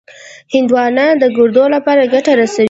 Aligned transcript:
هندوانه 0.53 1.05
د 1.21 1.23
ګردو 1.37 1.63
لپاره 1.75 2.03
ګټه 2.13 2.33
لري. 2.39 2.57